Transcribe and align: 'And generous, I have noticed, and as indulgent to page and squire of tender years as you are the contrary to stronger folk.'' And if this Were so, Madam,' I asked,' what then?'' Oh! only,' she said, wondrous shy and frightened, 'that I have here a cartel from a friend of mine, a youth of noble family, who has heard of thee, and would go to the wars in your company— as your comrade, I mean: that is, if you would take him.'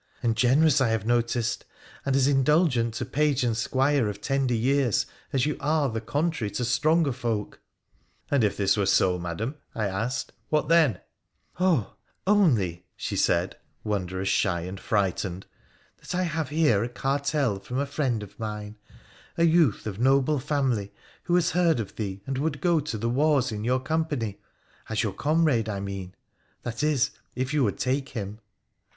'And 0.23 0.35
generous, 0.35 0.81
I 0.81 0.87
have 0.87 1.05
noticed, 1.05 1.63
and 2.07 2.15
as 2.15 2.25
indulgent 2.25 2.95
to 2.95 3.05
page 3.05 3.43
and 3.43 3.55
squire 3.55 4.09
of 4.09 4.19
tender 4.19 4.55
years 4.55 5.05
as 5.31 5.45
you 5.45 5.57
are 5.59 5.89
the 5.89 6.01
contrary 6.01 6.49
to 6.55 6.65
stronger 6.65 7.11
folk.'' 7.13 7.61
And 8.31 8.43
if 8.43 8.57
this 8.57 8.75
Were 8.75 8.87
so, 8.87 9.19
Madam,' 9.19 9.57
I 9.75 9.85
asked,' 9.85 10.33
what 10.49 10.69
then?'' 10.69 11.01
Oh! 11.59 11.93
only,' 12.25 12.87
she 12.95 13.15
said, 13.15 13.57
wondrous 13.83 14.27
shy 14.27 14.61
and 14.61 14.79
frightened, 14.79 15.45
'that 15.97 16.15
I 16.15 16.23
have 16.23 16.49
here 16.49 16.83
a 16.83 16.89
cartel 16.89 17.59
from 17.59 17.77
a 17.77 17.85
friend 17.85 18.23
of 18.23 18.39
mine, 18.39 18.79
a 19.37 19.43
youth 19.43 19.85
of 19.85 19.99
noble 19.99 20.39
family, 20.39 20.91
who 21.25 21.35
has 21.35 21.51
heard 21.51 21.79
of 21.79 21.95
thee, 21.95 22.23
and 22.25 22.39
would 22.39 22.59
go 22.59 22.79
to 22.79 22.97
the 22.97 23.07
wars 23.07 23.51
in 23.51 23.63
your 23.63 23.79
company— 23.79 24.41
as 24.89 25.03
your 25.03 25.13
comrade, 25.13 25.69
I 25.69 25.79
mean: 25.79 26.15
that 26.63 26.81
is, 26.81 27.11
if 27.35 27.53
you 27.53 27.63
would 27.63 27.77
take 27.77 28.09
him.' 28.09 28.39